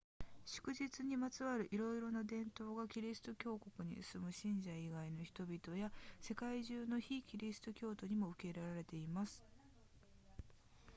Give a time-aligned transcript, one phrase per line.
[0.45, 9.43] 祝日にまつわるいろいろな伝統がキリスト教国に住む信者以外の人々や世界中の非キリスト教徒にも受け入れられています